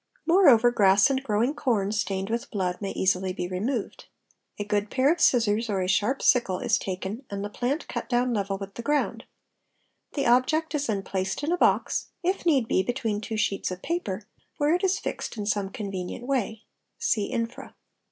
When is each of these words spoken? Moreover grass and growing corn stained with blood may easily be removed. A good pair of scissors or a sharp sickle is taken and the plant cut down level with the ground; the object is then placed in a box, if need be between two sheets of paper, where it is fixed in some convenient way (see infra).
Moreover 0.25 0.71
grass 0.71 1.11
and 1.11 1.21
growing 1.21 1.53
corn 1.53 1.91
stained 1.91 2.31
with 2.31 2.49
blood 2.49 2.81
may 2.81 2.89
easily 2.93 3.33
be 3.33 3.47
removed. 3.47 4.05
A 4.57 4.63
good 4.63 4.89
pair 4.89 5.13
of 5.13 5.21
scissors 5.21 5.69
or 5.69 5.83
a 5.83 5.87
sharp 5.87 6.23
sickle 6.23 6.57
is 6.57 6.79
taken 6.79 7.23
and 7.29 7.43
the 7.45 7.51
plant 7.51 7.87
cut 7.87 8.09
down 8.09 8.33
level 8.33 8.57
with 8.57 8.73
the 8.73 8.81
ground; 8.81 9.25
the 10.15 10.25
object 10.25 10.73
is 10.73 10.87
then 10.87 11.03
placed 11.03 11.43
in 11.43 11.51
a 11.51 11.55
box, 11.57 12.07
if 12.23 12.47
need 12.47 12.67
be 12.67 12.81
between 12.81 13.21
two 13.21 13.37
sheets 13.37 13.69
of 13.69 13.83
paper, 13.83 14.23
where 14.57 14.73
it 14.73 14.83
is 14.83 14.97
fixed 14.97 15.37
in 15.37 15.45
some 15.45 15.69
convenient 15.69 16.25
way 16.25 16.63
(see 16.97 17.25
infra). 17.25 17.75